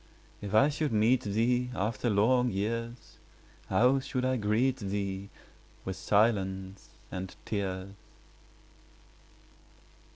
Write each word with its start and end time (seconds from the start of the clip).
If 0.41 0.55
I 0.55 0.69
should 0.69 0.91
meet 0.91 1.21
thee 1.21 1.69
After 1.75 2.09
long 2.09 2.49
years, 2.49 3.19
30 3.69 3.69
How 3.69 3.99
should 3.99 4.25
I 4.25 4.35
greet 4.35 4.77
thee? 4.77 5.29
With 5.85 5.95
silence 5.95 6.89
and 7.11 7.35
tears. 7.45 7.93